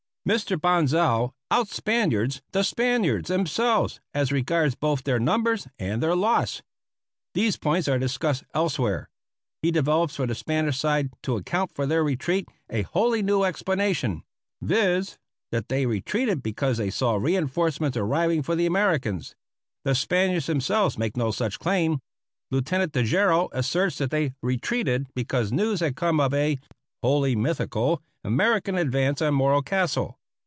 Mr. 0.23 0.55
Bonsal 0.55 1.33
out 1.49 1.67
Spaniards 1.67 2.43
the 2.51 2.61
Spaniards 2.63 3.27
themselves 3.29 3.99
as 4.13 4.31
regards 4.31 4.75
both 4.75 5.03
their 5.03 5.17
numbers 5.19 5.67
and 5.79 6.01
their 6.01 6.15
loss. 6.15 6.61
These 7.33 7.57
points 7.57 7.87
are 7.87 7.97
discussed 7.97 8.43
elsewhere. 8.53 9.09
He 9.63 9.71
develops 9.71 10.15
for 10.15 10.27
the 10.27 10.35
Spanish 10.35 10.77
side, 10.77 11.09
to 11.23 11.37
account 11.37 11.71
for 11.73 11.87
their 11.87 12.03
retreat, 12.03 12.47
a 12.69 12.83
wholly 12.83 13.23
new 13.23 13.43
explanation 13.43 14.21
viz., 14.61 15.17
that 15.51 15.69
they 15.69 15.87
retreated 15.87 16.43
because 16.43 16.77
they 16.77 16.91
saw 16.91 17.15
reinforcements 17.15 17.97
arriving 17.97 18.43
for 18.43 18.55
the 18.55 18.67
Americans. 18.67 19.35
The 19.85 19.95
Spaniards 19.95 20.45
themselves 20.45 20.99
make 20.99 21.17
no 21.17 21.31
such 21.31 21.57
claim. 21.57 21.99
Lieutenant 22.51 22.93
Tejeiro 22.93 23.49
asserts 23.53 23.97
that 23.97 24.11
they 24.11 24.35
retreated 24.43 25.07
because 25.15 25.51
news 25.51 25.79
had 25.79 25.95
come 25.95 26.19
of 26.19 26.31
a 26.31 26.59
(wholly 27.01 27.35
mythical) 27.35 28.03
American 28.23 28.77
advance 28.77 29.19
on 29.19 29.33
Morro 29.33 29.63
Castle. 29.63 30.19